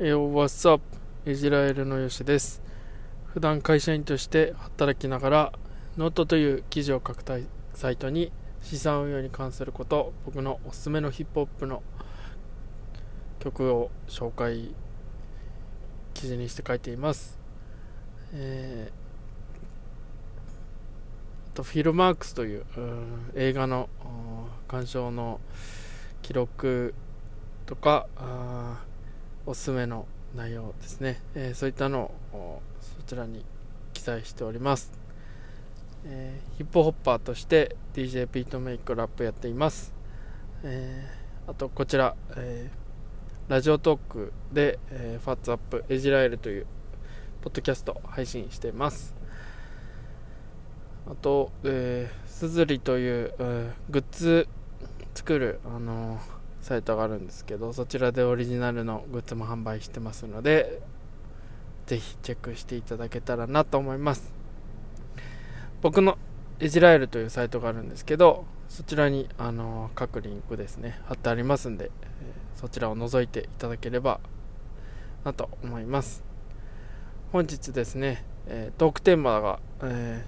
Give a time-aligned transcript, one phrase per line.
[0.00, 0.82] えー、What's up?
[1.24, 2.60] ezilaeru のよしです。
[3.26, 5.52] 普段会社員として働きながら、
[5.96, 7.22] ノートという記事を書く
[7.74, 11.84] サイトに資産運用に関すること、僕のおすすめのヒップホップの
[13.38, 14.74] 曲を紹介、
[16.12, 17.38] 記事にして書いています。
[18.32, 22.64] えー、と Filmarks という、
[23.36, 23.88] 映画の
[24.66, 25.38] 鑑賞の
[26.20, 26.94] 記録
[27.64, 28.08] とか
[29.46, 33.44] おすすめの内容ですね、えー、そういったのをそちらに
[33.92, 34.90] 記載しております、
[36.06, 39.92] えー、ヒップホッパーとして DJ ビートメイクラップやっています、
[40.62, 42.70] えー、あとこちら、え
[43.48, 46.66] ラジオトークで、えファッツアップエジラエルという
[47.42, 49.14] ポッドキャスト配信しています。
[51.06, 54.48] あと、えー、すずりという、えー、グッズ
[55.14, 56.33] 作る、あのー
[56.64, 60.80] サイトがあるんですけどそちらでオリジナルのグッズも販売してますので
[61.84, 64.32] ぜひチェックしていただけたらなと思います。
[65.82, 66.16] 僕の
[66.60, 71.90] エジラエルというサイトがあるんですけどそちらにあの各リンクですね貼ってありますんで、
[72.56, 74.18] そちらを覗いていただければ
[75.22, 76.24] なと思います。
[77.30, 80.24] 本日ですね、えトークテーマが、え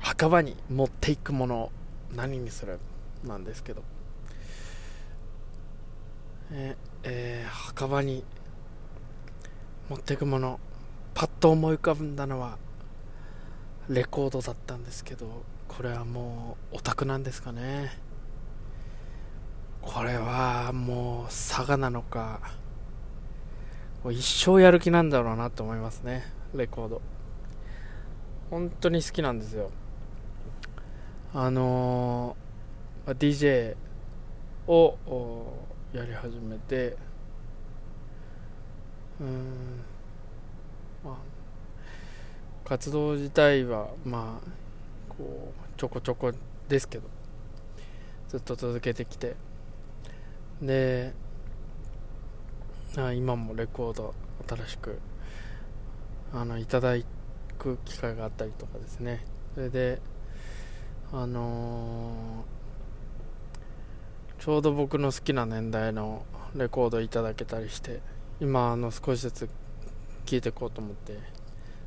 [0.00, 1.72] ー、墓場に持っていくもの
[2.14, 2.78] 何にする
[3.24, 3.82] なんですけど、
[6.52, 8.24] ええー、墓場に
[9.88, 10.60] 持っていくもの
[11.14, 12.58] パッと思い浮かんだのは
[13.88, 17.98] レコードだったんですけどこれはもうオタクなんですかね。
[19.80, 22.40] これはもう佐賀なのか
[24.10, 26.24] 一生やる気なんだろうなと思いますね
[26.54, 27.02] レコード。
[28.50, 29.70] 本当に好きなんですよ。
[31.34, 32.47] あのー
[33.14, 33.76] DJ
[34.66, 34.96] を
[35.92, 36.96] やり始めて
[39.20, 39.80] うん
[41.04, 41.16] まあ
[42.68, 44.48] 活動自体はまあ
[45.08, 46.32] こうちょこちょこ
[46.68, 47.04] ですけど
[48.28, 49.36] ずっと続けてきて。
[50.60, 51.12] で
[52.96, 54.14] あ今もレコード
[54.48, 54.98] 新しく
[56.32, 56.96] あのいただ
[57.58, 59.24] く機会があったりとかですね。
[59.54, 60.00] それで
[61.12, 62.57] あのー
[64.38, 68.00] ちょうど僕の好きな年代のレコードいただけたりして
[68.40, 69.48] 今あの少しずつ
[70.26, 71.18] 聴いていこうと思って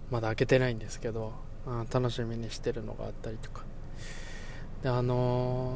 [0.09, 1.33] まだ開けてないんですけど
[1.65, 3.63] あ楽しみにしてるのがあったりとか。
[4.83, 5.73] であの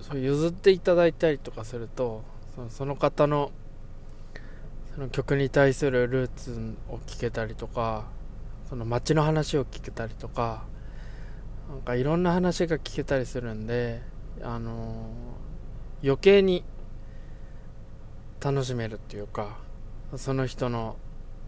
[0.00, 2.22] ー、そう譲っていただいたりとかすると
[2.54, 3.50] そのその方の
[4.94, 8.04] その曲に対するルーツを聞けたりとか
[8.68, 10.62] その街の話を聞けたりとか
[11.68, 14.00] なんかいろんな話が聞けたりするんで
[14.42, 15.10] あの
[16.02, 16.64] 余計に
[18.40, 19.58] 楽しめるっていうか
[20.16, 20.96] その人の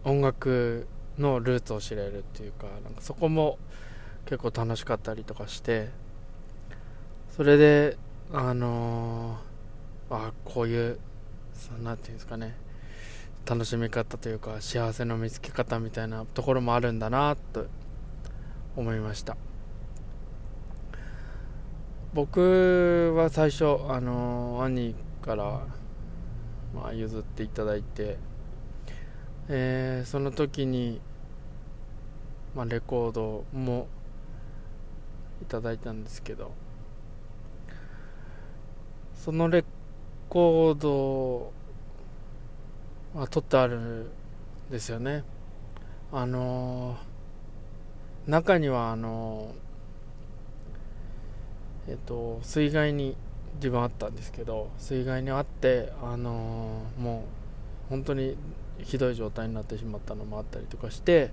[0.03, 0.87] 音楽
[1.17, 3.57] のルーツを知れるっていうかなんかそこも
[4.25, 5.89] 結構楽しかったりとかして
[7.35, 7.97] それで
[8.33, 10.99] あのー、あこういう
[11.83, 12.55] 何て言うんですかね
[13.45, 17.65] 楽しみ方というか幸せの見つけ方みたいなところもあるんだなと
[18.75, 19.35] 思いました。
[22.13, 25.65] 僕は最初あの兄から、
[26.75, 28.17] まあ、譲っていただいて、
[29.47, 30.99] えー、その時に、
[32.53, 33.87] まあ、レコードも
[35.41, 36.51] いただいたんですけど
[39.15, 39.63] そのレ
[40.27, 41.53] コード
[43.17, 44.09] は取ってあるん
[44.69, 45.23] ですよね。
[46.11, 46.97] あの
[48.27, 49.53] 中にはあの
[51.91, 53.17] えっと、水害に
[53.55, 57.25] 自分あったんですけど水害にあってあのー、も
[57.87, 58.37] う本当に
[58.79, 61.31] ひどい状態になってしまったのもあったりとかして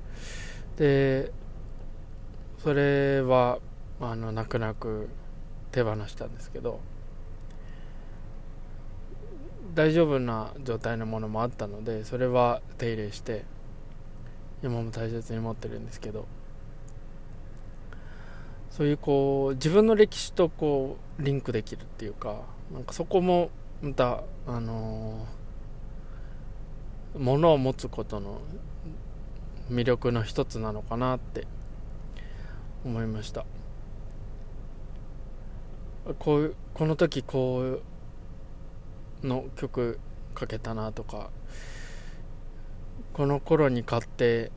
[0.76, 1.32] で
[2.58, 3.60] それは
[4.00, 5.08] あの泣く泣く
[5.70, 6.80] 手放したんですけど
[9.74, 13.44] 大丈夫な状態のものもあったのでそれは手入れして
[14.64, 16.26] 今も大切に持ってるんですけど
[18.70, 22.42] そういうこう自分の歴史とこうリンクできるっていうか
[22.72, 23.50] なんかそこも
[23.82, 28.40] またあのー、ものを持つことの
[29.70, 31.46] 魅力の一つなのかなって
[32.84, 33.44] 思いました。
[36.18, 37.80] こうこの時こ
[39.22, 39.98] うの曲
[40.34, 41.30] かけたなとか
[43.12, 44.50] この頃に買って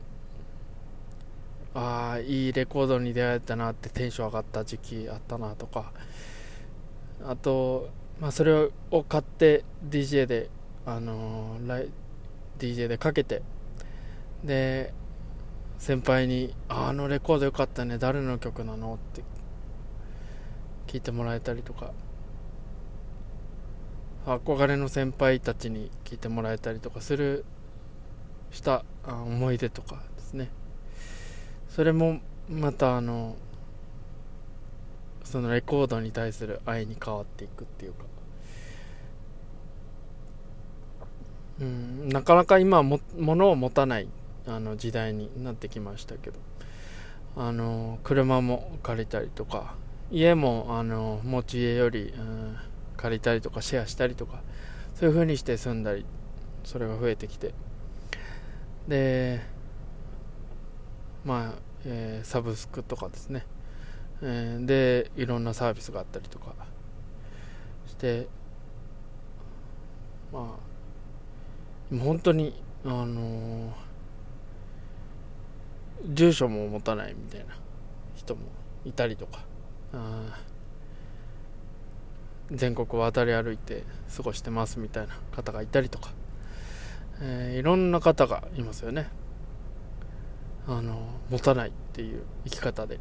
[1.74, 5.92] ああいいレコードに出会えたなってテンション上がった時期あったなとか。
[7.24, 7.88] あと
[8.20, 10.48] まあ、それを買って DJ で、
[10.86, 11.88] あのー、ライ
[12.58, 13.42] DJ でかけて。
[14.44, 14.92] で
[15.78, 17.98] 先輩に「あのレコードよかったね。
[17.98, 19.22] 誰の曲なの?」って。
[20.86, 21.92] 聞いてもらえたりとか。
[24.26, 27.44] 憧れの先輩たちに聞いてもらえたりとかする
[28.52, 30.50] した思い出とかですね。
[31.74, 33.36] それもまたあの
[35.24, 38.04] そのレコードに対する愛に変わっていくっていうか。
[41.60, 44.08] うんなかなか今はも物を持たない
[44.46, 46.38] あの時代になってきましたけど。
[47.34, 49.74] あの車も借りたりとか
[50.10, 52.56] 家もあの持ち家より、うん
[52.94, 54.42] 借りたりとかシェアしたりとか
[54.94, 56.04] そういう風にして住んだり
[56.62, 57.52] それが増えてきて。
[58.86, 59.40] で
[61.24, 63.46] まあ、えー、サブスクとかですね、
[64.22, 66.54] えー、でいろんなサービスがあったりとか
[67.86, 68.26] して
[70.32, 70.58] ま
[71.92, 73.72] あ本当にあのー、
[76.14, 77.56] 住所も持たないみたいな
[78.16, 78.42] 人も
[78.84, 79.44] いたりとか
[79.92, 80.40] あ
[82.50, 83.84] 全国を渡り歩いて
[84.14, 86.10] 過ごしてますみたいな方がいたりとか、
[87.20, 89.08] えー、いろんな方がいますよね。
[90.66, 93.00] あの持たないっていう生き方で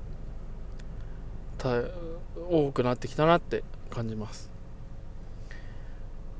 [2.49, 4.49] 多くなってきたなって感じます。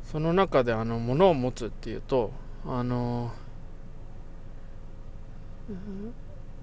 [0.03, 2.31] その中であの物を持つっていうと
[2.65, 3.31] あの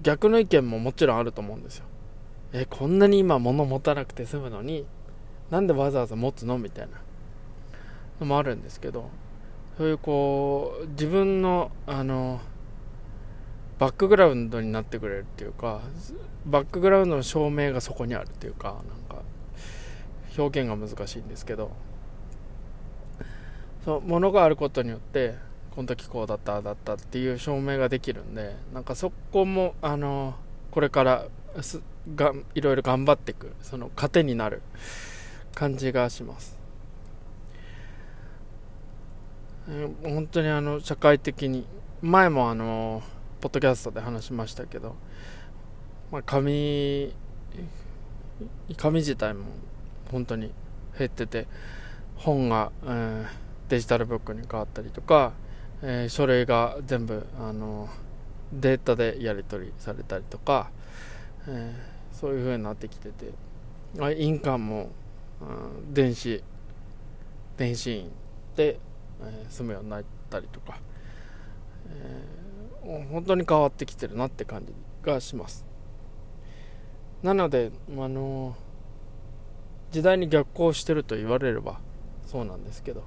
[0.01, 1.85] 逆の意見ももちろんあると思うんですよ。
[2.53, 4.85] えこんなに今物持たなくて済むのに
[5.49, 7.01] なんでわざわざ持つのみたいな。
[8.19, 9.09] のもあるんですけど
[9.77, 12.41] そういうこう自分のあの
[13.79, 15.81] バックグラウンドになってくれるっていうか
[16.45, 19.23] バックグラウンドの証明がそこにあるっていうかなんか
[20.37, 21.71] 表現が難しいんですけど。
[23.85, 25.35] そう物があることによって
[25.71, 30.35] この時こうだっただったっていう証明ができるんでなんかそこもあの
[30.71, 31.25] これから
[32.15, 34.61] がいろいろ頑張っていくその糧になる
[35.55, 36.57] 感じがします、
[39.69, 41.65] えー、本当にあの社会的に
[42.01, 43.01] 前もあの
[43.41, 44.95] ポッドキャストで話しましたけど、
[46.11, 47.13] まあ、紙
[48.77, 49.45] 紙自体も
[50.11, 50.51] 本当に
[50.97, 51.47] 減ってて
[52.15, 53.25] 本が、えー、
[53.69, 55.33] デジタルブックに変わったりとか、
[55.81, 57.89] えー、書類が全部あの
[58.51, 60.71] データでやり取りされたりとか、
[61.47, 63.31] えー、そういう風になってきてて
[64.17, 64.89] 印鑑も
[65.91, 66.43] 電子
[67.57, 68.11] 電子院
[68.55, 68.79] で、
[69.21, 70.77] えー、住むようになったりとか、
[71.87, 72.48] えー、
[72.83, 74.73] 本当に変わってきてるなって感じ
[75.03, 75.65] がします。
[77.21, 78.55] なのであの
[79.91, 81.79] 時代に逆行してると言われれば
[82.25, 83.03] そうなんですけど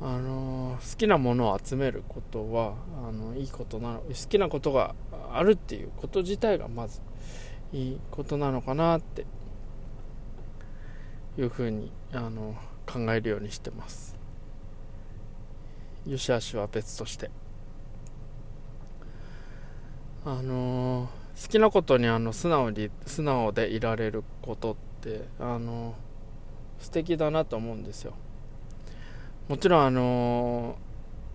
[0.00, 2.74] あの好きなものを集めることは
[3.08, 4.94] あのいいことなの好きなことが
[5.32, 7.00] あるっていうこと自体がまず
[7.72, 9.26] いいことなのかなって
[11.38, 12.54] いうふうにあの
[12.86, 14.16] 考えるようにしてます。
[16.06, 17.30] よしあしは別として。
[20.24, 21.08] あの
[21.40, 25.94] 好きなことにあの素直に素直でいられることってあの
[26.78, 28.14] 素敵だなと思うんですよ。
[29.48, 30.76] もちろんあの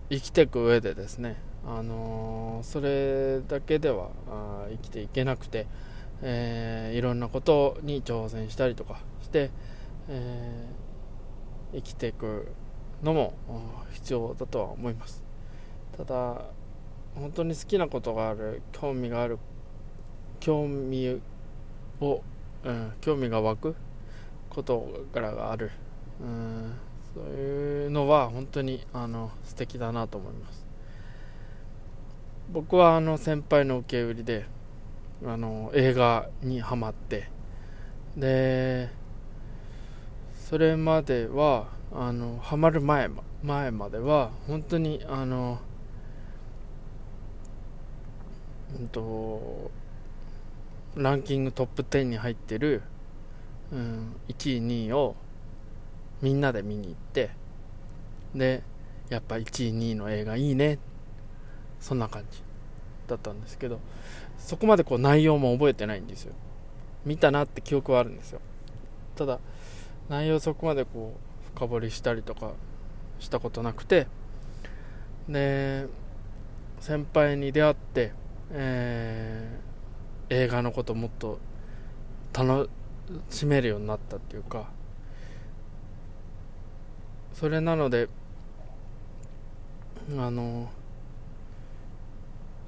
[0.08, 4.08] 生きていく上でですねあのそれだけでは
[4.70, 5.66] 生きていけなくて、
[6.22, 9.50] えー、いろんなことに挑戦したりとかして、
[10.08, 12.52] えー、生きていく
[13.02, 13.34] のも
[13.92, 15.22] 必要だとは思います。
[15.96, 16.42] ただ
[17.18, 19.38] 本当に好きなことがある興味がある
[20.40, 21.20] 興味
[22.00, 22.22] を、
[22.64, 23.76] うん、興味が湧く
[24.48, 25.70] ことからがある、
[26.20, 26.74] うん、
[27.14, 30.66] そういうのは本当にあの素敵だなと思います。
[32.50, 34.46] 僕はあの先輩の受け売りで
[35.24, 37.28] あの映画にハマって
[38.16, 38.88] で
[40.32, 43.10] それまではあのハマる前
[43.42, 45.58] 前までは本当にあの
[48.76, 49.70] うんと
[50.96, 52.82] ランキングトップ10に入ってる、
[53.72, 55.14] うん、1位2位を
[56.20, 57.30] みんなで見に行って
[58.34, 58.62] で
[59.08, 60.78] やっぱ1位2位の映画いいね。
[61.80, 62.42] そんな感じ
[63.06, 63.78] だったんですけど
[64.38, 66.34] そこまでこう内容も覚えてないんですよ。
[67.04, 68.40] 見たなって記憶はあるんですよ。
[69.16, 69.38] ただ
[70.08, 72.52] 内容そこまでこう深掘りしたりとか
[73.18, 74.06] したことなくて
[75.28, 75.86] で
[76.80, 78.12] 先輩に出会って、
[78.52, 81.38] えー、映画のこともっと
[82.32, 82.70] 楽
[83.30, 84.70] しめるようになったっていうか
[87.34, 88.08] それなので
[90.16, 90.70] あの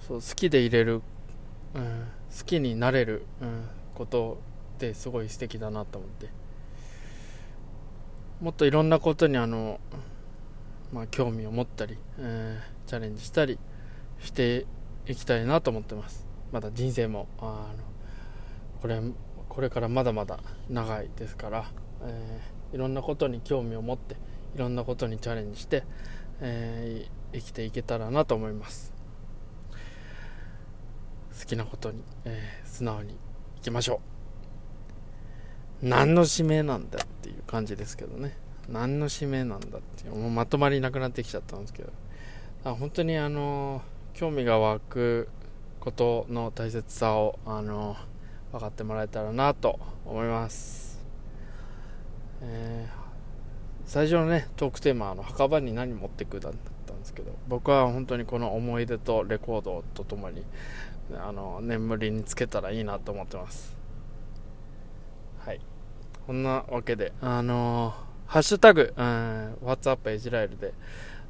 [0.07, 1.03] そう好きでいれる、
[1.75, 2.07] うん、
[2.37, 4.39] 好きになれる、うん、こと
[4.77, 6.41] ってすごい素敵だなと思って。
[8.41, 9.81] もっといろんなことにあの、
[10.95, 13.59] まあ、興味を持ったり、えー、チャレンジしたり
[14.19, 14.65] して
[15.07, 16.26] いきたいなと思ってます。
[16.52, 17.26] まだ人生も。
[17.38, 17.42] あ
[17.76, 17.85] の
[18.80, 19.00] これ
[19.49, 20.38] これからまだまだ
[20.69, 21.71] 長いですから、
[22.02, 24.14] えー、いろんなことに興味を持って
[24.54, 25.85] いろんなことにチャレンジして、
[26.40, 28.95] えー、生きていけたらなと思います。
[31.38, 34.00] 好きなことに、えー、素直にいきましょ
[35.83, 35.87] う。
[35.88, 38.37] 何の使命なんだっていう感じですけどね。
[38.69, 41.90] 何の使命なんだっていうもうまとまりなくなってきちゃったんですけど。
[42.62, 43.83] あ本当にあの
[44.14, 45.29] 興味が湧く
[45.81, 47.97] ことの大切さをあの
[48.52, 51.00] 分かってもらえたらなと思います、
[52.43, 52.93] えー、
[53.87, 56.52] 最初のねトークテーマの墓場に何持ってくだっ
[56.87, 60.45] たんですけど僕は本当にこの思い出とレコードとともに
[61.19, 63.76] あの眠りにつけたらいいなと思ってます。
[65.45, 65.61] はい。
[66.26, 67.95] こんなわけであの、
[68.26, 70.73] ハッシュタグ、うん、WhatsApp エジライルで、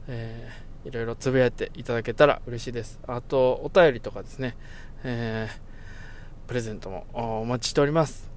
[0.09, 2.99] えー、いろいろつぶやいていただけたら嬉しいです。
[3.07, 4.57] あとお便りとかですね、
[5.05, 8.31] えー、プレゼントもお待ちしております。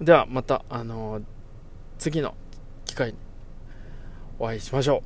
[0.00, 1.24] ではまたあのー、
[1.98, 2.34] 次の
[2.84, 3.18] 機会に
[4.38, 5.00] お会いしましょう。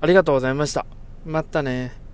[0.00, 0.86] ありがとうございました。
[1.24, 2.05] またね